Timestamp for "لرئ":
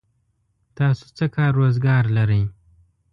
2.17-2.43